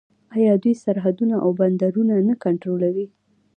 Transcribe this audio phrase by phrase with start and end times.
[0.35, 3.07] آیا دوی سرحدونه او بندرونه نه کنټرولوي؟